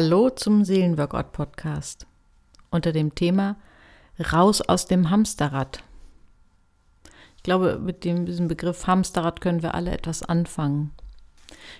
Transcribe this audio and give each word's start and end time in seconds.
Hallo 0.00 0.30
zum 0.30 0.64
Seelenworkout 0.64 1.32
Podcast 1.32 2.06
unter 2.70 2.92
dem 2.92 3.16
Thema 3.16 3.56
Raus 4.32 4.60
aus 4.60 4.86
dem 4.86 5.10
Hamsterrad. 5.10 5.82
Ich 7.36 7.42
glaube, 7.42 7.80
mit 7.80 8.04
dem, 8.04 8.24
diesem 8.24 8.46
Begriff 8.46 8.86
Hamsterrad 8.86 9.40
können 9.40 9.60
wir 9.60 9.74
alle 9.74 9.90
etwas 9.90 10.22
anfangen. 10.22 10.92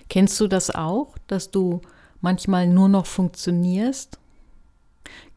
Kennst 0.09 0.37
du 0.41 0.49
das 0.49 0.69
auch, 0.69 1.15
dass 1.27 1.49
du 1.49 1.79
manchmal 2.19 2.67
nur 2.67 2.89
noch 2.89 3.05
funktionierst? 3.05 4.19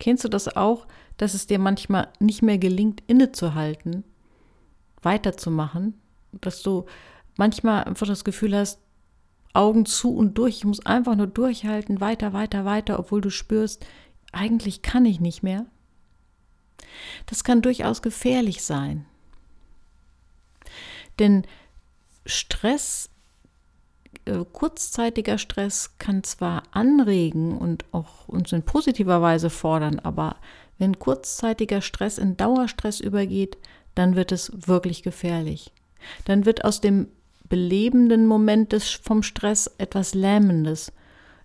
Kennst 0.01 0.25
du 0.25 0.29
das 0.29 0.57
auch, 0.57 0.89
dass 1.19 1.35
es 1.35 1.47
dir 1.47 1.61
manchmal 1.61 2.09
nicht 2.19 2.43
mehr 2.43 2.59
gelingt, 2.59 3.01
innezuhalten, 3.07 4.03
weiterzumachen? 5.03 6.01
Dass 6.33 6.63
du 6.63 6.87
manchmal 7.37 7.85
einfach 7.85 8.09
das 8.09 8.25
Gefühl 8.25 8.57
hast, 8.57 8.82
Augen 9.53 9.87
zu 9.87 10.15
und 10.15 10.39
durch. 10.39 10.59
Ich 10.59 10.65
muss 10.65 10.85
einfach 10.87 11.17
nur 11.17 11.27
durchhalten, 11.27 12.01
weiter, 12.01 12.33
weiter, 12.33 12.65
weiter, 12.65 12.99
obwohl 12.99 13.21
du 13.21 13.31
spürst, 13.31 13.85
eigentlich 14.33 14.83
kann 14.83 15.05
ich 15.05 15.21
nicht 15.21 15.43
mehr. 15.43 15.67
Das 17.27 17.45
kann 17.45 17.63
durchaus 17.63 18.03
gefährlich 18.03 18.63
sein. 18.63 19.07
Denn 21.19 21.47
Stress, 22.25 23.11
äh, 24.25 24.45
kurzzeitiger 24.53 25.39
Stress 25.39 25.99
kann 25.99 26.23
zwar 26.25 26.63
anregen 26.71 27.57
und 27.57 27.85
auch 27.93 28.29
uns 28.29 28.53
in 28.53 28.63
positiver 28.63 29.21
Weise 29.21 29.51
fordern, 29.51 29.99
aber 29.99 30.37
wenn 30.79 30.99
kurzzeitiger 30.99 31.81
Stress 31.81 32.19
in 32.19 32.37
Dauerstress 32.37 33.01
übergeht, 33.01 33.59
dann 33.95 34.17
wird 34.17 34.33
es 34.33 34.51
wirklich 34.67 35.03
gefährlich. 35.03 35.73
Dann 36.25 36.47
wird 36.47 36.65
aus 36.65 36.81
dem 36.81 37.09
belebenden 37.53 38.25
Moment 38.25 38.73
des, 38.73 38.89
vom 38.89 39.23
Stress 39.23 39.71
etwas 39.77 40.15
Lähmendes, 40.15 40.91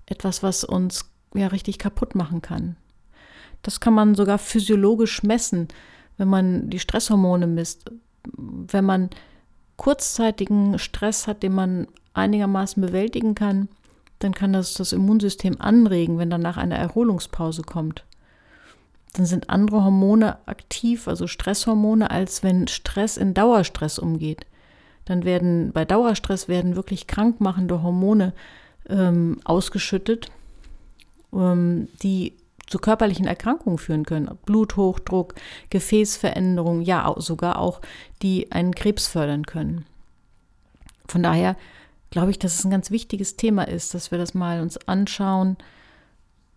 etwas, 0.05 0.41
was 0.41 0.63
uns 0.63 1.11
ja 1.33 1.47
richtig 1.47 1.79
kaputt 1.79 2.15
machen 2.15 2.41
kann. 2.41 2.77
Das 3.61 3.81
kann 3.81 3.93
man 3.93 4.15
sogar 4.15 4.37
physiologisch 4.37 5.21
messen, 5.23 5.67
wenn 6.15 6.29
man 6.29 6.69
die 6.69 6.79
Stresshormone 6.79 7.45
misst. 7.45 7.91
Wenn 8.37 8.85
man 8.85 9.09
kurzzeitigen 9.75 10.79
Stress 10.79 11.27
hat, 11.27 11.43
den 11.43 11.53
man 11.53 11.87
einigermaßen 12.13 12.81
bewältigen 12.81 13.35
kann, 13.35 13.67
dann 14.19 14.33
kann 14.33 14.53
das 14.53 14.75
das 14.75 14.93
Immunsystem 14.93 15.59
anregen, 15.59 16.19
wenn 16.19 16.29
danach 16.29 16.55
eine 16.55 16.77
Erholungspause 16.77 17.63
kommt. 17.63 18.05
Dann 19.11 19.25
sind 19.25 19.49
andere 19.49 19.83
Hormone 19.83 20.37
aktiv, 20.47 21.09
also 21.09 21.27
Stresshormone, 21.27 22.09
als 22.09 22.43
wenn 22.43 22.69
Stress 22.69 23.17
in 23.17 23.33
Dauerstress 23.33 23.99
umgeht 23.99 24.45
dann 25.07 25.23
werden 25.23 25.71
bei 25.71 25.85
Dauerstress 25.85 26.47
werden 26.47 26.75
wirklich 26.75 27.07
krankmachende 27.07 27.81
Hormone 27.81 28.33
ähm, 28.89 29.39
ausgeschüttet, 29.45 30.29
ähm, 31.33 31.87
die 32.03 32.33
zu 32.67 32.79
körperlichen 32.79 33.25
Erkrankungen 33.25 33.77
führen 33.77 34.05
können. 34.05 34.29
Bluthochdruck, 34.45 35.35
Gefäßveränderungen, 35.69 36.81
ja 36.81 37.13
sogar 37.17 37.59
auch, 37.59 37.81
die 38.21 38.51
einen 38.51 38.75
Krebs 38.75 39.07
fördern 39.07 39.45
können. 39.45 39.85
Von 41.07 41.23
daher 41.23 41.55
glaube 42.09 42.31
ich, 42.31 42.39
dass 42.39 42.55
es 42.55 42.65
ein 42.65 42.71
ganz 42.71 42.91
wichtiges 42.91 43.37
Thema 43.37 43.67
ist, 43.67 43.93
dass 43.93 44.11
wir 44.11 44.17
das 44.17 44.33
mal 44.33 44.61
uns 44.61 44.77
anschauen, 44.87 45.57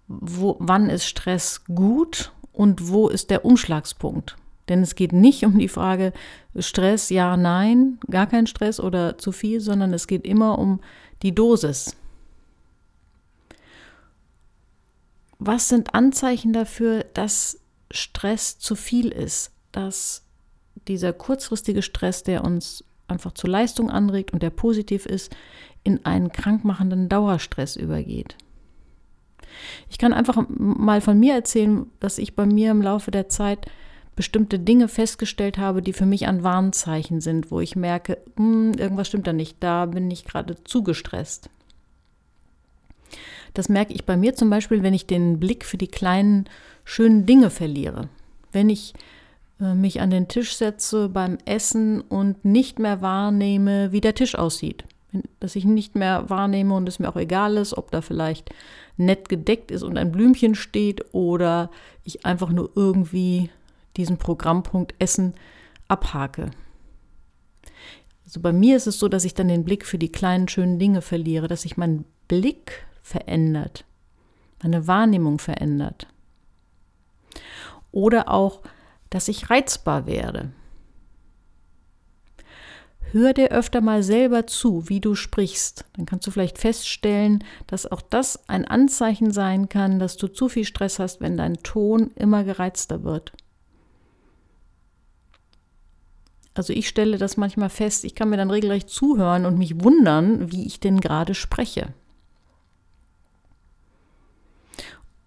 wo, 0.09 0.57
wann 0.59 0.91
ist 0.91 1.07
Stress 1.07 1.65
gut 1.67 2.33
und 2.53 2.89
wo 2.89 3.09
ist 3.09 3.31
der 3.31 3.45
Umschlagspunkt. 3.45 4.37
Denn 4.71 4.83
es 4.83 4.95
geht 4.95 5.13
nicht 5.13 5.45
um 5.45 5.59
die 5.59 5.69
Frage 5.69 6.13
Stress, 6.57 7.11
ja, 7.11 7.37
nein, 7.37 7.99
gar 8.09 8.29
kein 8.29 8.47
Stress 8.47 8.79
oder 8.81 9.19
zu 9.19 9.33
viel, 9.33 9.61
sondern 9.61 9.93
es 9.93 10.07
geht 10.07 10.25
immer 10.25 10.59
um 10.59 10.81
die 11.23 11.35
Dosis. 11.35 11.97
Was 15.41 15.69
sind 15.69 15.95
Anzeichen 15.95 16.53
dafür, 16.53 17.05
dass 17.15 17.59
Stress 17.91 18.59
zu 18.59 18.77
viel 18.77 19.09
ist, 19.09 19.51
dass 19.73 20.23
dieser 20.87 21.13
kurzfristige 21.13 21.83
Stress, 21.83 22.23
der 22.23 22.45
uns 22.45 22.85
einfach 23.09 23.33
zur 23.33 23.51
Leistung 23.51 23.91
anregt 23.91 24.33
und 24.33 24.43
der 24.43 24.51
positiv 24.51 25.05
ist, 25.05 25.35
in 25.83 26.05
einen 26.05 26.31
krankmachenden 26.31 27.09
Dauerstress 27.09 27.75
übergeht. 27.75 28.37
Ich 29.89 29.99
kann 29.99 30.13
einfach 30.13 30.45
mal 30.49 31.01
von 31.01 31.19
mir 31.19 31.35
erzählen, 31.35 31.87
dass 31.99 32.19
ich 32.19 32.37
bei 32.37 32.47
mir 32.47 32.71
im 32.71 32.83
Laufe 32.83 33.11
der 33.11 33.29
Zeit 33.29 33.67
bestimmte 34.17 34.59
Dinge 34.59 34.89
festgestellt 34.89 35.59
habe, 35.59 35.83
die 35.83 35.93
für 35.93 36.07
mich 36.07 36.27
ein 36.27 36.43
Warnzeichen 36.43 37.21
sind, 37.21 37.51
wo 37.51 37.61
ich 37.61 37.77
merke, 37.77 38.19
hm, 38.37 38.75
irgendwas 38.75 39.09
stimmt 39.09 39.27
da 39.27 39.33
nicht, 39.33 39.57
da 39.61 39.87
bin 39.87 40.11
ich 40.11 40.25
gerade 40.25 40.63
zu 40.65 40.83
gestresst. 40.83 41.49
Das 43.55 43.69
merke 43.69 43.93
ich 43.93 44.05
bei 44.05 44.17
mir 44.17 44.35
zum 44.35 44.51
Beispiel, 44.51 44.83
wenn 44.83 44.95
ich 44.95 45.07
den 45.07 45.41
Blick 45.41 45.65
für 45.65 45.77
die 45.77 45.89
kleinen, 45.89 46.49
schönen 46.85 47.27
Dinge 47.27 47.51
verliere. 47.51 48.09
Wenn 48.53 48.69
ich 48.69 48.95
äh, 49.61 49.75
mich 49.75 50.01
an 50.01 50.11
den 50.11 50.29
Tisch 50.29 50.55
setze 50.55 51.09
beim 51.09 51.39
Essen 51.45 52.01
und 52.01 52.45
nicht 52.45 52.79
mehr 52.79 53.03
wahrnehme, 53.03 53.93
wie 53.93 54.01
der 54.01 54.15
Tisch 54.15 54.35
aussieht. 54.35 54.85
Dass 55.41 55.57
ich 55.57 55.65
nicht 55.65 55.97
mehr 55.97 56.31
wahrnehme 56.31 56.75
und 56.75 56.89
es 56.89 56.99
mir 56.99 57.09
auch 57.09 57.17
egal 57.17 57.57
ist, 57.57 57.77
ob 57.77 57.91
da 57.91 58.01
vielleicht 58.01 58.51
nett 58.97 59.29
gedeckt 59.29 59.71
ist 59.71 59.83
und 59.83 59.99
ein 59.99 60.13
Blümchen 60.13 60.55
steht 60.55 61.05
oder 61.13 61.71
ich 62.05 62.25
einfach 62.25 62.51
nur 62.51 62.71
irgendwie 62.77 63.51
diesen 63.97 64.19
Programmpunkt 64.19 64.95
Essen 64.99 65.35
abhake. 65.89 66.51
Also 68.25 68.41
bei 68.41 68.53
mir 68.53 68.77
ist 68.77 68.87
es 68.87 68.99
so, 68.99 69.09
dass 69.09 69.25
ich 69.25 69.35
dann 69.35 69.49
den 69.49 69.65
Blick 69.65 69.85
für 69.85 69.99
die 69.99 70.13
kleinen 70.13 70.47
schönen 70.49 70.79
Dinge 70.79 71.03
verliere, 71.03 71.49
dass 71.49 71.63
sich 71.63 71.77
mein 71.77 72.05
Blick 72.29 72.87
verändert, 73.03 73.85
meine 74.63 74.87
Wahrnehmung 74.87 75.39
verändert. 75.39 76.07
Oder 77.91 78.29
auch, 78.29 78.63
dass 79.11 79.27
ich 79.27 79.51
reizbar 79.51 80.07
werde. 80.07 80.53
Hör 83.13 83.33
dir 83.33 83.51
öfter 83.51 83.81
mal 83.81 84.05
selber 84.05 84.47
zu, 84.47 84.89
wie 84.89 85.01
du 85.01 85.17
sprichst. 85.17 85.85
Dann 85.95 86.07
kannst 86.07 86.29
du 86.29 86.31
vielleicht 86.31 86.59
feststellen, 86.59 87.43
dass 87.67 87.91
auch 87.91 88.03
das 88.03 88.49
ein 88.49 88.65
Anzeichen 88.65 89.33
sein 89.33 89.69
kann, 89.69 89.99
dass 89.99 90.17
du 90.17 90.29
zu 90.29 90.49
viel 90.49 90.65
Stress 90.65 91.01
hast, 91.01 91.21
wenn 91.21 91.37
dein 91.37 91.57
Ton 91.65 92.13
immer 92.15 92.45
gereizter 92.45 93.03
wird. 93.03 93.33
Also 96.55 96.73
ich 96.73 96.89
stelle 96.89 97.17
das 97.17 97.37
manchmal 97.37 97.71
fest, 97.71 98.05
ich 98.05 98.15
kann 98.15 98.31
mir 98.31 98.37
dann 98.37 98.51
regelrecht 98.51 98.91
zuhören 98.91 99.47
und 99.47 99.59
mich 99.59 99.83
wundern, 99.83 100.51
wie 100.51 100.67
ich 100.67 100.81
denn 100.81 101.01
gerade 101.01 101.35
spreche. 101.35 101.93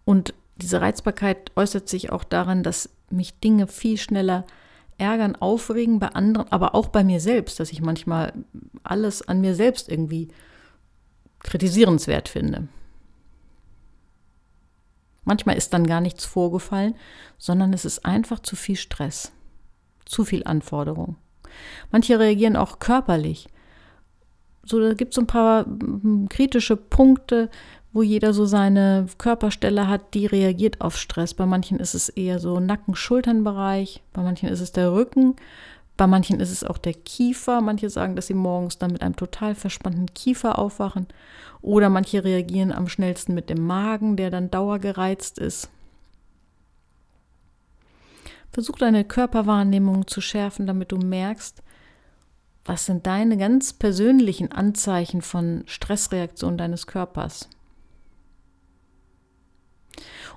Und 0.06 0.34
diese 0.58 0.82
Reizbarkeit 0.82 1.52
äußert 1.56 1.88
sich 1.88 2.12
auch 2.12 2.24
darin, 2.24 2.64
dass 2.64 2.90
mich 3.10 3.40
Dinge 3.40 3.68
viel 3.68 3.98
schneller 3.98 4.46
ärgern, 4.98 5.36
aufregen 5.36 6.00
bei 6.00 6.10
anderen, 6.10 6.52
aber 6.52 6.76
auch 6.76 6.88
bei 6.88 7.04
mir 7.04 7.20
selbst, 7.20 7.60
dass 7.60 7.72
ich 7.72 7.82
manchmal 7.82 8.34
alles 8.84 9.28
an 9.28 9.42
mir 9.42 9.56
selbst 9.56 9.90
irgendwie 9.90 10.28
kritisierenswert 11.40 12.30
finde. 12.30 12.68
Manchmal 15.26 15.58
ist 15.58 15.74
dann 15.74 15.88
gar 15.88 16.02
nichts 16.02 16.26
vorgefallen, 16.26 16.96
sondern 17.38 17.74
es 17.74 17.86
ist 17.86 18.06
einfach 18.06 18.40
zu 18.40 18.56
viel 18.56 18.76
Stress, 18.76 19.32
zu 20.06 20.26
viel 20.26 20.44
Anforderung. 20.46 21.16
Manche 21.92 22.20
reagieren 22.20 22.56
auch 22.56 22.80
körperlich. 22.80 23.48
So, 24.66 24.80
da 24.80 24.94
gibt 24.94 25.14
es 25.14 25.20
ein 25.20 25.28
paar 25.28 25.68
mm, 25.68 26.28
kritische 26.30 26.78
Punkte, 26.78 27.50
wo 27.92 28.02
jeder 28.02 28.34
so 28.34 28.46
seine 28.46 29.06
Körperstelle 29.18 29.88
hat, 29.88 30.14
die 30.14 30.26
reagiert 30.26 30.82
auf 30.82 30.98
Stress. 30.98 31.34
Bei 31.34 31.46
manchen 31.46 31.80
ist 31.80 31.94
es 31.94 32.10
eher 32.10 32.40
so 32.40 32.60
Nacken-Schultern-Bereich, 32.60 34.02
bei 34.14 34.24
manchen 34.24 34.50
ist 34.50 34.62
es 34.62 34.72
der 34.72 34.94
Rücken, 34.94 35.36
bei 35.96 36.08
manchen 36.08 36.40
ist 36.40 36.52
es 36.52 36.64
auch 36.64 36.80
der 36.80 36.94
Kiefer. 36.94 37.62
Manche 37.62 37.90
sagen, 37.90 38.16
dass 38.16 38.28
sie 38.28 38.34
morgens 38.34 38.80
dann 38.80 38.92
mit 38.92 39.04
einem 39.04 39.16
total 39.16 39.54
verspannten 39.54 40.12
Kiefer 40.14 40.58
aufwachen. 40.58 41.08
Oder 41.62 41.90
manche 41.90 42.24
reagieren 42.24 42.72
am 42.72 42.88
schnellsten 42.90 43.36
mit 43.36 43.50
dem 43.50 43.66
Magen, 43.66 44.18
der 44.18 44.32
dann 44.32 44.50
dauergereizt 44.50 45.38
ist. 45.38 45.70
Versuch 48.54 48.78
deine 48.78 49.04
Körperwahrnehmung 49.04 50.06
zu 50.06 50.22
schärfen, 50.22 50.68
damit 50.68 50.92
du 50.92 50.98
merkst, 50.98 51.64
was 52.66 52.86
sind 52.86 53.08
deine 53.08 53.36
ganz 53.38 53.74
persönlichen 53.74 54.52
Anzeichen 54.52 55.24
von 55.24 55.64
Stressreaktion 55.66 56.58
deines 56.58 56.86
Körpers. 56.86 57.50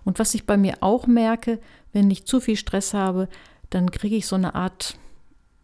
Und 0.05 0.19
was 0.19 0.35
ich 0.35 0.47
bei 0.47 0.57
mir 0.57 0.79
auch 0.81 1.07
merke, 1.07 1.61
wenn 1.93 2.11
ich 2.11 2.27
zu 2.27 2.41
viel 2.41 2.57
Stress 2.57 2.95
habe, 2.95 3.29
dann 3.69 3.91
kriege 3.91 4.17
ich 4.17 4.27
so 4.27 4.37
eine 4.37 4.55
Art, 4.55 4.97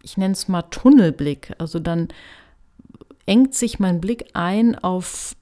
ich 0.02 0.19
nenne 0.19 0.32
es 0.32 0.46
mal 0.46 0.62
Tunnelblick. 0.62 1.54
Also 1.58 1.78
dann 1.78 2.08
engt 3.25 3.54
sich 3.54 3.78
mein 3.78 4.00
Blick 4.00 4.26
ein 4.34 4.76
auf 4.78 5.34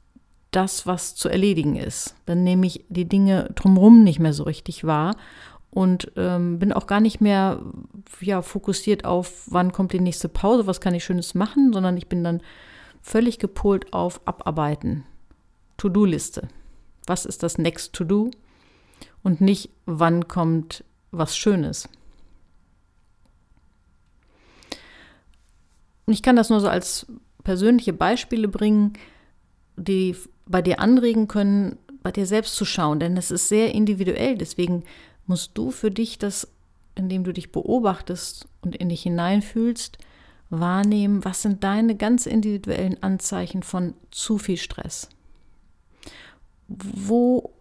das, 0.52 0.86
was 0.86 1.14
zu 1.14 1.28
erledigen 1.28 1.76
ist. 1.76 2.14
Dann 2.26 2.44
nehme 2.44 2.66
ich 2.66 2.84
die 2.88 3.08
Dinge 3.08 3.50
drumherum 3.54 4.04
nicht 4.04 4.20
mehr 4.20 4.32
so 4.32 4.44
richtig 4.44 4.84
wahr 4.84 5.16
und 5.70 6.12
ähm, 6.16 6.58
bin 6.58 6.72
auch 6.72 6.86
gar 6.86 7.00
nicht 7.00 7.20
mehr 7.20 7.60
ja, 8.20 8.42
fokussiert 8.42 9.04
auf, 9.04 9.44
wann 9.46 9.72
kommt 9.72 9.92
die 9.92 10.00
nächste 10.00 10.28
Pause, 10.28 10.66
was 10.66 10.80
kann 10.80 10.94
ich 10.94 11.04
Schönes 11.04 11.34
machen, 11.34 11.72
sondern 11.72 11.96
ich 11.96 12.08
bin 12.08 12.24
dann 12.24 12.42
völlig 13.00 13.38
gepolt 13.38 13.92
auf 13.92 14.20
Abarbeiten, 14.26 15.04
To-Do-Liste. 15.76 16.48
was 17.06 17.24
ist 17.24 17.42
das 17.42 17.58
Next 17.58 17.92
to 17.92 18.04
Do 18.04 18.30
und 19.22 19.40
nicht, 19.40 19.70
wann 19.86 20.28
kommt 20.28 20.84
was 21.10 21.36
Schönes. 21.36 21.88
Ich 26.06 26.22
kann 26.22 26.36
das 26.36 26.50
nur 26.50 26.60
so 26.60 26.68
als 26.68 27.06
persönliche 27.44 27.92
Beispiele 27.92 28.48
bringen, 28.48 28.94
die 29.76 30.16
bei 30.46 30.62
dir 30.62 30.80
anregen 30.80 31.28
können, 31.28 31.78
bei 32.02 32.10
dir 32.10 32.26
selbst 32.26 32.56
zu 32.56 32.64
schauen, 32.64 33.00
denn 33.00 33.16
es 33.16 33.30
ist 33.30 33.48
sehr 33.48 33.74
individuell. 33.74 34.36
Deswegen 34.36 34.84
musst 35.30 35.52
du 35.54 35.70
für 35.70 35.92
dich 35.92 36.18
das, 36.18 36.48
indem 36.96 37.22
du 37.22 37.32
dich 37.32 37.52
beobachtest 37.52 38.48
und 38.62 38.74
in 38.74 38.88
dich 38.88 39.02
hineinfühlst, 39.04 39.96
wahrnehmen, 40.50 41.24
was 41.24 41.42
sind 41.42 41.62
deine 41.62 41.94
ganz 41.94 42.26
individuellen 42.26 43.00
Anzeichen 43.00 43.62
von 43.62 43.94
zu 44.10 44.38
viel 44.38 44.56
Stress. 44.56 45.08
Wo, 46.66 47.52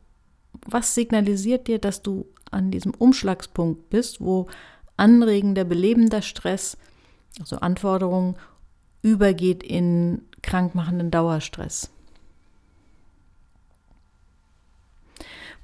was 0.66 0.96
signalisiert 0.96 1.68
dir, 1.68 1.78
dass 1.78 2.02
du 2.02 2.26
an 2.50 2.72
diesem 2.72 2.96
Umschlagspunkt 2.96 3.92
bist, 3.92 4.20
wo 4.20 4.48
anregender, 4.98 5.64
belebender 5.64 6.24
Stress, 6.24 6.76
also 7.40 7.58
Anforderungen, 7.58 8.36
übergeht 9.04 9.62
in 9.62 10.24
krankmachenden 10.42 11.12
Dauerstress? 11.12 11.92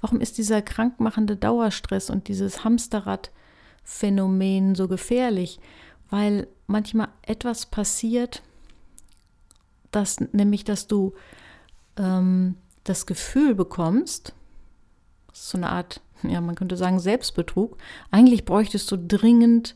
Warum 0.01 0.21
ist 0.21 0.37
dieser 0.37 0.61
krankmachende 0.61 1.35
Dauerstress 1.35 2.09
und 2.09 2.27
dieses 2.27 2.63
Hamsterrad-Phänomen 2.63 4.75
so 4.75 4.87
gefährlich? 4.87 5.59
Weil 6.09 6.47
manchmal 6.67 7.09
etwas 7.23 7.65
passiert, 7.65 8.43
dass, 9.91 10.19
nämlich 10.19 10.63
dass 10.63 10.87
du 10.87 11.13
ähm, 11.97 12.55
das 12.83 13.05
Gefühl 13.05 13.55
bekommst, 13.55 14.33
das 15.29 15.41
ist 15.41 15.49
so 15.49 15.57
eine 15.57 15.69
Art, 15.69 16.01
ja, 16.23 16.41
man 16.41 16.55
könnte 16.55 16.77
sagen, 16.77 16.99
Selbstbetrug. 16.99 17.77
Eigentlich 18.11 18.45
bräuchtest 18.45 18.91
du 18.91 18.97
dringend 18.97 19.75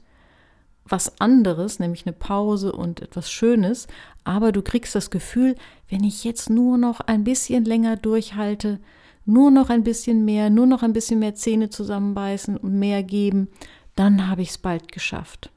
was 0.86 1.20
anderes, 1.22 1.80
nämlich 1.80 2.06
eine 2.06 2.14
Pause 2.14 2.72
und 2.72 3.02
etwas 3.02 3.32
Schönes, 3.32 3.88
aber 4.24 4.52
du 4.52 4.62
kriegst 4.62 4.96
das 4.96 5.12
Gefühl, 5.12 5.56
wenn 5.88 6.04
ich 6.04 6.24
jetzt 6.24 6.50
nur 6.50 6.78
noch 6.78 7.00
ein 7.02 7.24
bisschen 7.24 7.66
länger 7.66 7.96
durchhalte, 7.96 8.80
nur 9.30 9.52
noch 9.52 9.70
ein 9.70 9.84
bisschen 9.84 10.26
mehr, 10.26 10.50
nur 10.50 10.66
noch 10.66 10.82
ein 10.82 10.94
bisschen 10.94 11.20
mehr 11.20 11.36
Zähne 11.36 11.70
zusammenbeißen 11.70 12.58
und 12.58 12.80
mehr 12.80 13.04
geben, 13.04 13.48
dann 13.96 14.28
habe 14.28 14.42
ich 14.42 14.50
es 14.50 14.58
bald 14.58 14.92
geschafft. 14.92 15.52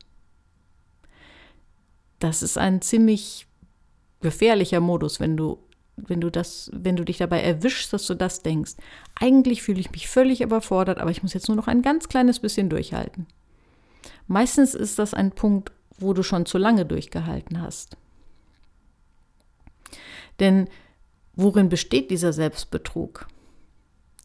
Das 2.18 2.42
ist 2.42 2.58
ein 2.58 2.82
ziemlich 2.82 3.46
gefährlicher 4.20 4.80
Modus, 4.80 5.20
wenn 5.20 5.36
du 5.36 5.58
wenn 5.96 6.20
du 6.20 6.30
das, 6.30 6.70
wenn 6.72 6.96
du 6.96 7.04
dich 7.04 7.18
dabei 7.18 7.42
erwischst, 7.42 7.92
dass 7.92 8.06
du 8.06 8.14
das 8.14 8.42
denkst. 8.42 8.72
Eigentlich 9.14 9.62
fühle 9.62 9.80
ich 9.80 9.90
mich 9.90 10.08
völlig 10.08 10.40
überfordert, 10.40 10.98
aber 10.98 11.10
ich 11.10 11.22
muss 11.22 11.34
jetzt 11.34 11.48
nur 11.48 11.56
noch 11.56 11.68
ein 11.68 11.82
ganz 11.82 12.08
kleines 12.08 12.40
bisschen 12.40 12.70
durchhalten. 12.70 13.26
Meistens 14.26 14.74
ist 14.74 14.98
das 14.98 15.12
ein 15.12 15.32
Punkt, 15.32 15.70
wo 15.98 16.14
du 16.14 16.22
schon 16.22 16.46
zu 16.46 16.56
lange 16.56 16.86
durchgehalten 16.86 17.60
hast. 17.60 17.98
Denn 20.40 20.68
worin 21.34 21.68
besteht 21.68 22.10
dieser 22.10 22.32
Selbstbetrug? 22.32 23.28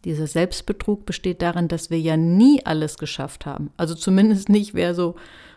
Dieser 0.04 0.26
Selbstbetrug 0.26 1.06
besteht 1.06 1.42
darin, 1.42 1.68
dass 1.68 1.90
wir 1.90 2.00
ja 2.00 2.16
nie 2.16 2.64
alles 2.64 2.98
geschafft 2.98 3.46
haben. 3.46 3.70
Also 3.76 3.94
zumindest 3.94 4.48
nicht, 4.48 4.74
wer 4.74 4.94
so 4.94 5.16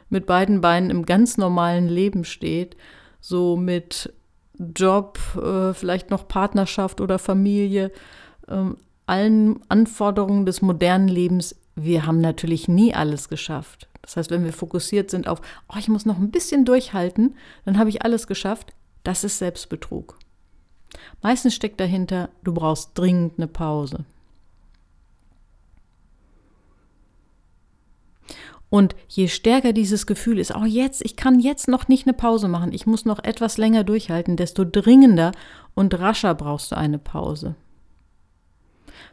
mit 0.09 0.25
beiden 0.25 0.61
Beinen 0.61 0.89
im 0.89 1.05
ganz 1.05 1.37
normalen 1.37 1.87
Leben 1.87 2.25
steht, 2.25 2.75
so 3.19 3.55
mit 3.55 4.13
Job, 4.75 5.19
äh, 5.35 5.73
vielleicht 5.73 6.09
noch 6.09 6.27
Partnerschaft 6.27 7.01
oder 7.01 7.19
Familie, 7.19 7.91
ähm, 8.47 8.77
allen 9.05 9.59
Anforderungen 9.69 10.45
des 10.45 10.61
modernen 10.61 11.07
Lebens. 11.07 11.55
Wir 11.75 12.05
haben 12.05 12.19
natürlich 12.19 12.67
nie 12.67 12.93
alles 12.93 13.29
geschafft. 13.29 13.87
Das 14.01 14.17
heißt, 14.17 14.31
wenn 14.31 14.43
wir 14.43 14.53
fokussiert 14.53 15.11
sind 15.11 15.27
auf, 15.27 15.41
oh, 15.69 15.77
ich 15.77 15.87
muss 15.87 16.05
noch 16.05 16.17
ein 16.17 16.31
bisschen 16.31 16.65
durchhalten, 16.65 17.35
dann 17.65 17.77
habe 17.77 17.89
ich 17.89 18.03
alles 18.03 18.27
geschafft, 18.27 18.73
das 19.03 19.23
ist 19.23 19.37
Selbstbetrug. 19.37 20.17
Meistens 21.21 21.55
steckt 21.55 21.79
dahinter, 21.79 22.29
du 22.43 22.53
brauchst 22.53 22.91
dringend 22.95 23.33
eine 23.37 23.47
Pause. 23.47 24.05
Und 28.71 28.95
je 29.09 29.27
stärker 29.27 29.73
dieses 29.73 30.07
Gefühl 30.07 30.39
ist, 30.39 30.55
auch 30.55 30.65
jetzt, 30.65 31.03
ich 31.03 31.17
kann 31.17 31.41
jetzt 31.41 31.67
noch 31.67 31.89
nicht 31.89 32.07
eine 32.07 32.13
Pause 32.13 32.47
machen, 32.47 32.71
ich 32.71 32.85
muss 32.87 33.03
noch 33.03 33.21
etwas 33.21 33.57
länger 33.57 33.83
durchhalten, 33.83 34.37
desto 34.37 34.63
dringender 34.63 35.33
und 35.75 35.99
rascher 35.99 36.33
brauchst 36.33 36.71
du 36.71 36.77
eine 36.77 36.97
Pause. 36.97 37.55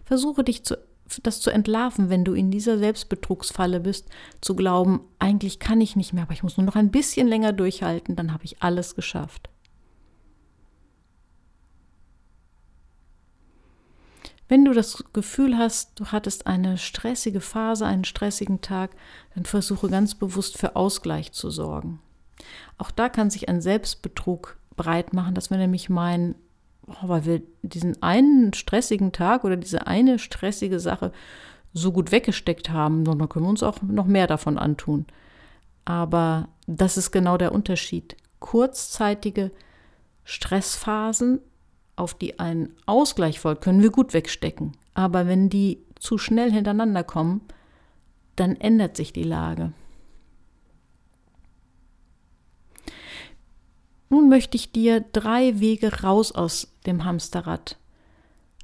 Versuche 0.04 0.44
dich 0.44 0.62
zu, 0.62 0.78
das 1.24 1.40
zu 1.40 1.50
entlarven, 1.50 2.08
wenn 2.08 2.24
du 2.24 2.34
in 2.34 2.52
dieser 2.52 2.78
Selbstbetrugsfalle 2.78 3.80
bist, 3.80 4.06
zu 4.40 4.54
glauben, 4.54 5.00
eigentlich 5.18 5.58
kann 5.58 5.80
ich 5.80 5.96
nicht 5.96 6.12
mehr, 6.12 6.22
aber 6.22 6.34
ich 6.34 6.44
muss 6.44 6.56
nur 6.56 6.64
noch 6.64 6.76
ein 6.76 6.92
bisschen 6.92 7.26
länger 7.26 7.52
durchhalten, 7.52 8.14
dann 8.14 8.32
habe 8.32 8.44
ich 8.44 8.62
alles 8.62 8.94
geschafft. 8.94 9.50
Wenn 14.48 14.64
du 14.64 14.72
das 14.72 15.04
Gefühl 15.12 15.58
hast, 15.58 16.00
du 16.00 16.06
hattest 16.06 16.46
eine 16.46 16.78
stressige 16.78 17.40
Phase, 17.40 17.84
einen 17.84 18.04
stressigen 18.04 18.62
Tag, 18.62 18.90
dann 19.34 19.44
versuche 19.44 19.88
ganz 19.90 20.14
bewusst 20.14 20.56
für 20.56 20.74
Ausgleich 20.74 21.32
zu 21.32 21.50
sorgen. 21.50 22.00
Auch 22.78 22.90
da 22.90 23.10
kann 23.10 23.28
sich 23.28 23.48
ein 23.48 23.60
Selbstbetrug 23.60 24.56
breit 24.76 25.12
machen, 25.12 25.34
dass 25.34 25.50
wir 25.50 25.58
nämlich 25.58 25.90
meinen, 25.90 26.34
oh, 26.86 27.08
weil 27.08 27.26
wir 27.26 27.42
diesen 27.62 28.02
einen 28.02 28.54
stressigen 28.54 29.12
Tag 29.12 29.44
oder 29.44 29.56
diese 29.56 29.86
eine 29.86 30.18
stressige 30.18 30.80
Sache 30.80 31.12
so 31.74 31.92
gut 31.92 32.10
weggesteckt 32.10 32.70
haben, 32.70 33.04
dann 33.04 33.28
können 33.28 33.44
wir 33.44 33.50
uns 33.50 33.62
auch 33.62 33.82
noch 33.82 34.06
mehr 34.06 34.26
davon 34.26 34.56
antun. 34.56 35.04
Aber 35.84 36.48
das 36.66 36.96
ist 36.96 37.10
genau 37.10 37.36
der 37.36 37.52
Unterschied. 37.52 38.16
Kurzzeitige 38.40 39.50
Stressphasen 40.24 41.40
auf 41.98 42.14
die 42.14 42.38
ein 42.38 42.70
Ausgleich 42.86 43.40
folgt, 43.40 43.62
können 43.62 43.82
wir 43.82 43.90
gut 43.90 44.14
wegstecken. 44.14 44.72
Aber 44.94 45.26
wenn 45.26 45.48
die 45.48 45.82
zu 45.98 46.18
schnell 46.18 46.50
hintereinander 46.52 47.04
kommen, 47.04 47.42
dann 48.36 48.56
ändert 48.56 48.96
sich 48.96 49.12
die 49.12 49.24
Lage. 49.24 49.72
Nun 54.10 54.28
möchte 54.28 54.56
ich 54.56 54.72
dir 54.72 55.00
drei 55.12 55.60
Wege 55.60 56.02
raus 56.02 56.32
aus 56.32 56.72
dem 56.86 57.04
Hamsterrad 57.04 57.76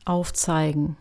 aufzeigen. 0.04 0.96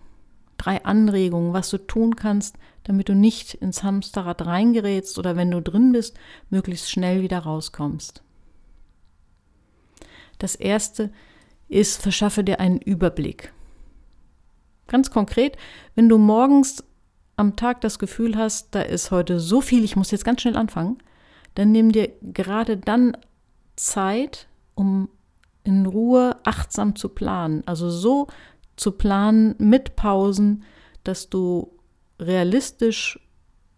Drei 0.58 0.84
Anregungen, 0.84 1.54
was 1.54 1.70
du 1.70 1.78
tun 1.78 2.16
kannst, 2.16 2.58
damit 2.84 3.10
du 3.10 3.16
nicht 3.16 3.54
ins 3.54 3.84
Hamsterrad 3.84 4.46
reingerätst 4.46 5.18
oder 5.18 5.36
wenn 5.36 5.52
du 5.52 5.62
drin 5.62 5.94
bist, 5.94 6.18
möglichst 6.50 6.92
schnell 6.92 7.22
wieder 7.22 7.40
rauskommst. 7.40 8.22
Das 10.40 10.56
erste 10.56 11.04
ist, 11.04 11.14
ist, 11.74 12.02
verschaffe 12.02 12.44
dir 12.44 12.60
einen 12.60 12.80
Überblick. 12.80 13.54
Ganz 14.88 15.12
konkret, 15.12 15.58
wenn 15.96 16.10
du 16.10 16.18
morgens 16.18 16.84
am 17.36 17.56
Tag 17.56 17.82
das 17.82 18.00
Gefühl 18.00 18.38
hast, 18.38 18.76
da 18.76 18.82
ist 18.82 19.12
heute 19.12 19.40
so 19.40 19.62
viel, 19.62 19.84
ich 19.84 19.96
muss 19.96 20.12
jetzt 20.12 20.26
ganz 20.26 20.42
schnell 20.42 20.58
anfangen, 20.58 20.98
dann 21.56 21.72
nimm 21.72 21.92
dir 21.92 22.12
gerade 22.22 22.78
dann 22.78 23.18
Zeit, 23.76 24.48
um 24.76 25.10
in 25.64 25.86
Ruhe 25.86 26.38
achtsam 26.44 26.96
zu 26.96 27.10
planen. 27.10 27.64
Also 27.66 27.90
so 27.90 28.28
zu 28.76 28.92
planen 28.92 29.56
mit 29.58 29.96
Pausen, 29.96 30.64
dass 31.04 31.30
du 31.30 31.72
realistisch 32.20 33.20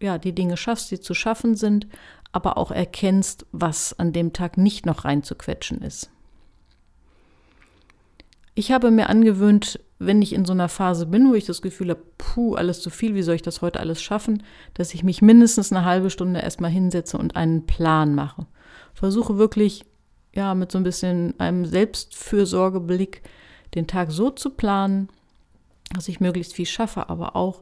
ja, 0.02 0.18
die 0.18 0.34
Dinge 0.34 0.58
schaffst, 0.58 0.92
die 0.92 1.00
zu 1.00 1.14
schaffen 1.14 1.56
sind, 1.56 1.88
aber 2.32 2.58
auch 2.58 2.72
erkennst, 2.72 3.46
was 3.52 3.98
an 3.98 4.12
dem 4.12 4.34
Tag 4.34 4.58
nicht 4.58 4.86
noch 4.86 5.06
reinzuquetschen 5.06 5.82
ist. 5.82 6.12
Ich 8.56 8.72
habe 8.72 8.90
mir 8.90 9.10
angewöhnt, 9.10 9.82
wenn 10.00 10.22
ich 10.22 10.34
in 10.34 10.46
so 10.46 10.54
einer 10.54 10.70
Phase 10.70 11.06
bin, 11.06 11.30
wo 11.30 11.34
ich 11.36 11.46
das 11.46 11.62
Gefühl 11.62 11.90
habe, 11.90 12.02
puh, 12.18 12.56
alles 12.56 12.82
zu 12.82 12.90
viel, 12.90 13.14
wie 13.14 13.22
soll 13.22 13.36
ich 13.36 13.42
das 13.42 13.62
heute 13.62 13.82
alles 13.82 14.02
schaffen, 14.02 14.44
dass 14.74 14.94
ich 14.94 15.04
mich 15.04 15.22
mindestens 15.22 15.72
eine 15.72 15.84
halbe 15.84 16.10
Stunde 16.10 16.40
erstmal 16.40 16.72
hinsetze 16.72 17.18
und 17.18 17.36
einen 17.36 17.66
Plan 17.66 18.16
mache. 18.16 18.48
Versuche 18.94 19.38
wirklich, 19.38 19.84
ja, 20.34 20.56
mit 20.56 20.72
so 20.72 20.78
ein 20.78 20.84
bisschen 20.84 21.38
einem 21.38 21.66
Selbstfürsorgeblick 21.66 23.24
den 23.76 23.88
Tag 23.88 24.12
so 24.12 24.30
zu 24.30 24.52
planen, 24.52 25.10
dass 25.94 26.08
ich 26.08 26.22
möglichst 26.22 26.54
viel 26.54 26.66
schaffe, 26.66 27.10
aber 27.10 27.36
auch 27.36 27.62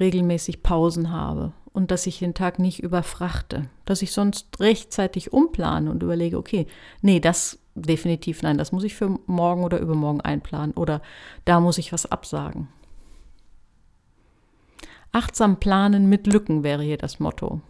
regelmäßig 0.00 0.62
Pausen 0.62 1.10
habe 1.10 1.52
und 1.72 1.90
dass 1.90 2.06
ich 2.06 2.18
den 2.18 2.34
Tag 2.34 2.58
nicht 2.58 2.82
überfrachte, 2.82 3.68
dass 3.84 4.02
ich 4.02 4.12
sonst 4.12 4.60
rechtzeitig 4.60 5.32
umplane 5.32 5.90
und 5.90 6.02
überlege, 6.02 6.38
okay, 6.38 6.66
nee, 7.02 7.20
das 7.20 7.58
definitiv 7.74 8.42
nein, 8.42 8.58
das 8.58 8.72
muss 8.72 8.84
ich 8.84 8.94
für 8.94 9.18
morgen 9.26 9.64
oder 9.64 9.78
übermorgen 9.78 10.20
einplanen 10.20 10.72
oder 10.74 11.02
da 11.44 11.60
muss 11.60 11.78
ich 11.78 11.92
was 11.92 12.06
absagen. 12.06 12.68
Achtsam 15.12 15.60
planen 15.60 16.08
mit 16.08 16.26
Lücken 16.26 16.62
wäre 16.62 16.82
hier 16.82 16.96
das 16.96 17.20
Motto. 17.20 17.60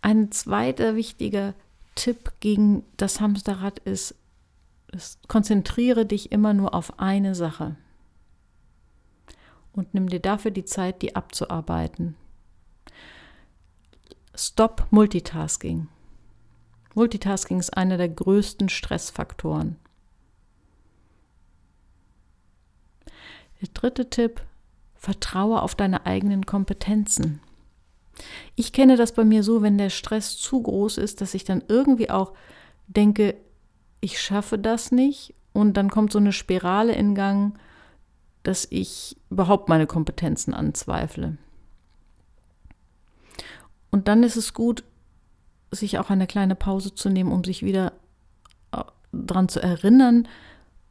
Ein 0.00 0.30
zweiter 0.30 0.94
wichtiger 0.94 1.54
Tipp 1.94 2.32
gegen 2.40 2.84
das 2.96 3.20
Hamsterrad 3.20 3.78
ist, 3.80 4.14
konzentriere 5.28 6.06
dich 6.06 6.30
immer 6.30 6.54
nur 6.54 6.74
auf 6.74 6.98
eine 6.98 7.34
Sache 7.34 7.76
und 9.72 9.92
nimm 9.94 10.08
dir 10.08 10.20
dafür 10.20 10.50
die 10.50 10.64
Zeit, 10.64 11.02
die 11.02 11.16
abzuarbeiten. 11.16 12.16
Stop 14.46 14.88
Multitasking. 14.90 15.88
Multitasking 16.94 17.60
ist 17.60 17.78
einer 17.78 17.96
der 17.96 18.10
größten 18.10 18.68
Stressfaktoren. 18.68 19.76
Der 23.62 23.68
dritte 23.72 24.10
Tipp, 24.10 24.42
vertraue 24.96 25.62
auf 25.62 25.74
deine 25.74 26.04
eigenen 26.04 26.44
Kompetenzen. 26.44 27.40
Ich 28.54 28.74
kenne 28.74 28.98
das 28.98 29.14
bei 29.14 29.24
mir 29.24 29.42
so, 29.42 29.62
wenn 29.62 29.78
der 29.78 29.88
Stress 29.88 30.36
zu 30.36 30.60
groß 30.60 30.98
ist, 30.98 31.22
dass 31.22 31.32
ich 31.32 31.44
dann 31.44 31.64
irgendwie 31.68 32.10
auch 32.10 32.34
denke, 32.86 33.36
ich 34.02 34.20
schaffe 34.20 34.58
das 34.58 34.92
nicht 34.92 35.32
und 35.54 35.78
dann 35.78 35.88
kommt 35.88 36.12
so 36.12 36.18
eine 36.18 36.32
Spirale 36.32 36.94
in 36.94 37.14
Gang, 37.14 37.58
dass 38.42 38.66
ich 38.68 39.16
überhaupt 39.30 39.70
meine 39.70 39.86
Kompetenzen 39.86 40.52
anzweifle. 40.52 41.38
Und 43.94 44.08
dann 44.08 44.24
ist 44.24 44.34
es 44.34 44.54
gut, 44.54 44.82
sich 45.70 46.00
auch 46.00 46.10
eine 46.10 46.26
kleine 46.26 46.56
Pause 46.56 46.96
zu 46.96 47.10
nehmen, 47.10 47.30
um 47.30 47.44
sich 47.44 47.62
wieder 47.62 47.92
äh, 48.72 48.82
daran 49.12 49.48
zu 49.48 49.60
erinnern, 49.60 50.26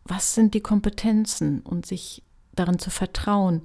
was 0.06 0.36
sind 0.36 0.54
die 0.54 0.62
Kompetenzen 0.62 1.60
und 1.60 1.86
sich 1.86 2.24
daran 2.54 2.80
zu 2.80 2.90
vertrauen. 2.92 3.64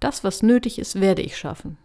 Das, 0.00 0.24
was 0.24 0.42
nötig 0.42 0.78
ist, 0.78 1.02
werde 1.02 1.20
ich 1.20 1.36
schaffen. 1.36 1.76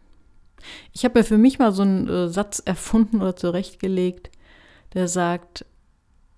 Ich 0.93 1.03
habe 1.03 1.19
ja 1.19 1.25
für 1.25 1.37
mich 1.37 1.59
mal 1.59 1.73
so 1.73 1.81
einen 1.81 2.07
äh, 2.07 2.29
Satz 2.29 2.59
erfunden 2.63 3.21
oder 3.21 3.35
zurechtgelegt, 3.35 4.31
der 4.93 5.09
sagt, 5.09 5.65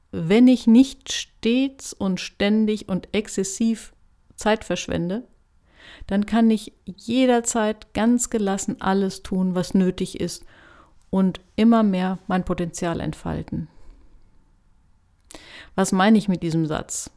wenn 0.09 0.47
ich 0.47 0.65
nicht 0.65 1.13
stets 1.13 1.93
und 1.93 2.19
ständig 2.19 2.89
und 2.89 3.09
exzessiv 3.11 3.93
Zeit 4.35 4.63
verschwende, 4.63 5.27
dann 6.07 6.25
kann 6.25 6.49
ich 6.51 6.73
jederzeit 6.85 7.93
ganz 7.93 8.29
gelassen 8.29 8.81
alles 8.81 9.23
tun, 9.23 9.55
was 9.55 9.73
nötig 9.73 10.19
ist 10.19 10.45
und 11.09 11.39
immer 11.55 11.83
mehr 11.83 12.19
mein 12.27 12.43
Potenzial 12.45 12.99
entfalten. 12.99 13.67
Was 15.75 15.91
meine 15.91 16.17
ich 16.17 16.27
mit 16.27 16.43
diesem 16.43 16.65
Satz? 16.65 17.09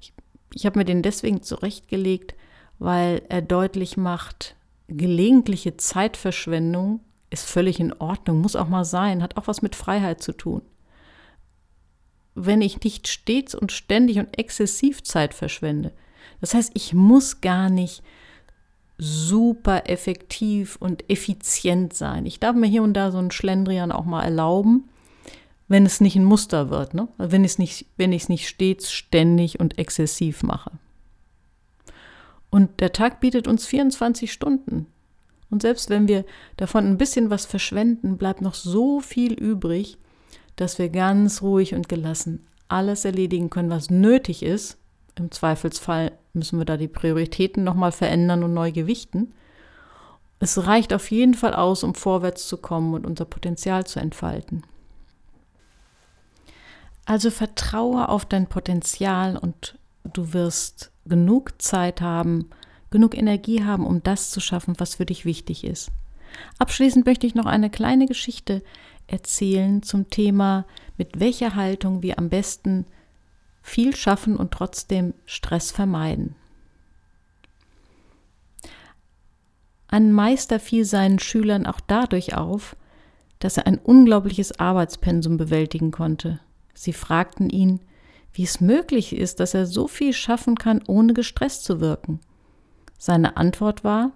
Ich, 0.00 0.12
ich 0.54 0.66
habe 0.66 0.78
mir 0.78 0.84
den 0.84 1.02
deswegen 1.02 1.42
zurechtgelegt, 1.42 2.34
weil 2.78 3.22
er 3.28 3.42
deutlich 3.42 3.96
macht, 3.96 4.56
gelegentliche 4.88 5.76
Zeitverschwendung 5.76 7.00
ist 7.30 7.46
völlig 7.46 7.78
in 7.78 7.92
Ordnung, 7.92 8.40
muss 8.40 8.56
auch 8.56 8.68
mal 8.68 8.84
sein, 8.84 9.22
hat 9.22 9.36
auch 9.36 9.46
was 9.46 9.62
mit 9.62 9.74
Freiheit 9.74 10.22
zu 10.22 10.32
tun. 10.32 10.62
Wenn 12.34 12.62
ich 12.62 12.82
nicht 12.82 13.08
stets 13.08 13.54
und 13.54 13.72
ständig 13.72 14.18
und 14.18 14.38
exzessiv 14.38 15.02
Zeit 15.02 15.34
verschwende, 15.34 15.92
das 16.40 16.54
heißt, 16.54 16.72
ich 16.74 16.94
muss 16.94 17.40
gar 17.40 17.70
nicht 17.70 18.02
super 18.98 19.88
effektiv 19.88 20.76
und 20.80 21.08
effizient 21.08 21.94
sein. 21.94 22.26
Ich 22.26 22.40
darf 22.40 22.56
mir 22.56 22.66
hier 22.66 22.82
und 22.82 22.94
da 22.94 23.12
so 23.12 23.18
einen 23.18 23.30
Schlendrian 23.30 23.92
auch 23.92 24.04
mal 24.04 24.22
erlauben, 24.22 24.88
wenn 25.68 25.86
es 25.86 26.00
nicht 26.00 26.16
ein 26.16 26.24
Muster 26.24 26.70
wird, 26.70 26.94
ne? 26.94 27.08
wenn 27.18 27.44
ich 27.44 27.52
es 27.52 27.58
nicht, 27.58 27.86
wenn 27.96 28.12
ich 28.12 28.22
es 28.22 28.28
nicht 28.28 28.48
stets, 28.48 28.90
ständig 28.90 29.60
und 29.60 29.78
exzessiv 29.78 30.42
mache. 30.42 30.72
Und 32.50 32.80
der 32.80 32.92
Tag 32.92 33.20
bietet 33.20 33.46
uns 33.46 33.66
24 33.66 34.32
Stunden. 34.32 34.86
Und 35.50 35.62
selbst 35.62 35.90
wenn 35.90 36.08
wir 36.08 36.24
davon 36.56 36.86
ein 36.86 36.98
bisschen 36.98 37.30
was 37.30 37.46
verschwenden, 37.46 38.18
bleibt 38.18 38.40
noch 38.40 38.54
so 38.54 39.00
viel 39.00 39.32
übrig, 39.34 39.98
dass 40.56 40.78
wir 40.78 40.88
ganz 40.88 41.42
ruhig 41.42 41.74
und 41.74 41.88
gelassen 41.88 42.44
alles 42.68 43.04
erledigen 43.04 43.50
können, 43.50 43.70
was 43.70 43.90
nötig 43.90 44.42
ist. 44.42 44.78
Im 45.18 45.30
Zweifelsfall 45.30 46.12
müssen 46.32 46.58
wir 46.58 46.64
da 46.64 46.76
die 46.76 46.88
Prioritäten 46.88 47.64
nochmal 47.64 47.92
verändern 47.92 48.44
und 48.44 48.54
neu 48.54 48.72
gewichten. 48.72 49.34
Es 50.40 50.66
reicht 50.66 50.92
auf 50.92 51.10
jeden 51.10 51.34
Fall 51.34 51.54
aus, 51.54 51.82
um 51.82 51.94
vorwärts 51.94 52.46
zu 52.46 52.58
kommen 52.58 52.94
und 52.94 53.04
unser 53.04 53.24
Potenzial 53.24 53.86
zu 53.86 53.98
entfalten. 53.98 54.62
Also 57.04 57.30
vertraue 57.30 58.08
auf 58.08 58.26
dein 58.26 58.48
Potenzial 58.48 59.36
und 59.36 59.78
du 60.04 60.32
wirst 60.32 60.92
genug 61.06 61.60
Zeit 61.60 62.00
haben, 62.00 62.50
genug 62.90 63.16
Energie 63.16 63.64
haben, 63.64 63.86
um 63.86 64.02
das 64.02 64.30
zu 64.30 64.40
schaffen, 64.40 64.74
was 64.78 64.96
für 64.96 65.06
dich 65.06 65.24
wichtig 65.24 65.64
ist. 65.64 65.90
Abschließend 66.58 67.06
möchte 67.06 67.26
ich 67.26 67.34
noch 67.34 67.46
eine 67.46 67.70
kleine 67.70 68.06
Geschichte 68.06 68.62
erzählen 69.06 69.82
zum 69.82 70.10
Thema, 70.10 70.66
mit 70.96 71.18
welcher 71.18 71.54
Haltung 71.54 72.02
wir 72.02 72.18
am 72.18 72.28
besten 72.28 72.84
viel 73.68 73.94
schaffen 73.94 74.36
und 74.36 74.50
trotzdem 74.50 75.14
Stress 75.26 75.70
vermeiden. 75.70 76.34
Ein 79.88 80.12
Meister 80.12 80.60
fiel 80.60 80.84
seinen 80.84 81.18
Schülern 81.18 81.66
auch 81.66 81.80
dadurch 81.80 82.34
auf, 82.34 82.76
dass 83.38 83.56
er 83.56 83.66
ein 83.66 83.78
unglaubliches 83.78 84.58
Arbeitspensum 84.58 85.36
bewältigen 85.36 85.90
konnte. 85.90 86.40
Sie 86.74 86.92
fragten 86.92 87.48
ihn, 87.48 87.80
wie 88.32 88.42
es 88.42 88.60
möglich 88.60 89.14
ist, 89.16 89.40
dass 89.40 89.54
er 89.54 89.66
so 89.66 89.88
viel 89.88 90.12
schaffen 90.12 90.56
kann, 90.56 90.82
ohne 90.86 91.14
gestresst 91.14 91.64
zu 91.64 91.80
wirken. 91.80 92.20
Seine 92.98 93.36
Antwort 93.36 93.84
war, 93.84 94.12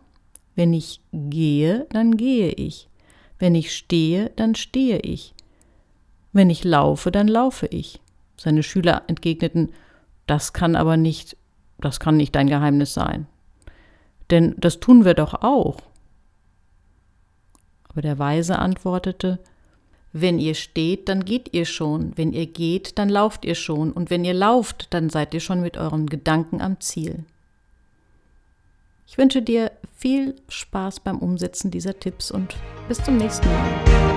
wenn 0.54 0.75
ich 0.75 1.00
gehe, 1.12 1.87
dann 1.90 2.16
gehe 2.16 2.50
ich. 2.50 2.88
Wenn 3.38 3.54
ich 3.54 3.75
stehe, 3.75 4.30
dann 4.37 4.54
stehe 4.54 4.99
ich. 4.99 5.35
Wenn 6.32 6.50
ich 6.50 6.64
laufe, 6.64 7.11
dann 7.11 7.28
laufe 7.28 7.66
ich. 7.66 8.01
Seine 8.42 8.64
Schüler 8.64 9.02
entgegneten, 9.06 9.70
das 10.26 10.52
kann 10.52 10.75
aber 10.75 10.96
nicht, 10.96 11.37
das 11.78 12.00
kann 12.00 12.16
nicht 12.16 12.34
dein 12.34 12.49
Geheimnis 12.49 12.92
sein. 12.92 13.28
Denn 14.32 14.56
das 14.58 14.80
tun 14.80 15.04
wir 15.04 15.14
doch 15.14 15.32
auch. 15.44 15.78
Aber 17.88 18.02
der 18.02 18.18
Weise 18.18 18.58
antwortete, 18.58 19.38
wenn 20.12 20.40
ihr 20.40 20.56
steht, 20.56 21.08
dann 21.08 21.25
geht 21.25 21.54
ihr 21.54 21.66
schon, 21.66 22.16
wenn 22.16 22.32
ihr 22.32 22.46
geht, 22.46 22.99
dann 22.99 23.08
lauft 23.08 23.44
ihr 23.44 23.54
schon, 23.54 23.92
und 23.92 24.11
wenn 24.11 24.25
ihr 24.25 24.34
lauft, 24.34 24.92
dann 24.92 25.08
seid 25.08 25.34
ihr 25.34 25.40
schon 25.40 25.61
mit 25.61 25.76
euren 25.76 26.06
Gedanken 26.06 26.61
am 26.61 26.80
Ziel. 26.80 27.25
Ich 29.06 29.18
wünsche 29.18 29.40
dir 29.40 29.70
viel 29.94 30.34
Spaß 30.49 30.99
beim 30.99 31.18
Umsetzen 31.18 31.70
dieser 31.70 31.96
Tipps 31.96 32.32
und 32.32 32.56
bis 32.88 33.04
zum 33.04 33.18
nächsten 33.18 33.46
Mal. 33.46 34.12